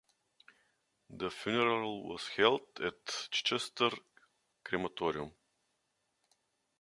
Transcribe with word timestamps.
The 1.11 1.29
funeral 1.29 2.07
was 2.09 2.27
held 2.29 2.63
at 2.83 3.05
Chichester 3.29 3.91
Crematorium. 4.63 5.31